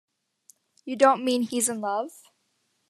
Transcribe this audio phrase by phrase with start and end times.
[0.83, 2.09] You don't mean he's in love?